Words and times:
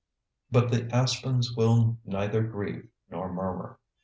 But 0.49 0.71
the 0.71 0.89
aspens 0.91 1.55
will 1.55 1.99
neither 2.07 2.41
grieve 2.41 2.87
nor 3.11 3.31
murmur. 3.31 3.77